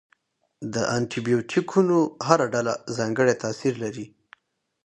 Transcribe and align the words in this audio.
د 0.73 0.75
انټي 0.95 1.19
بیوټیکونو 1.27 1.97
هره 2.27 2.45
ډله 2.53 2.73
ځانګړی 2.97 3.35
تاثیر 3.43 3.73
لري. 3.83 4.05